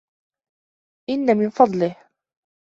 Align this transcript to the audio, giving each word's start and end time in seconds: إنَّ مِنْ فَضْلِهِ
إنَّ 1.09 1.37
مِنْ 1.37 1.49
فَضْلِهِ 1.49 1.95